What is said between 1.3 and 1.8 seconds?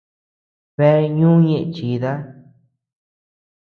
ñeʼe